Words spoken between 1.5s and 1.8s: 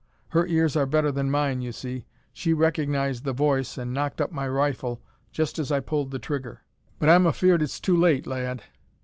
you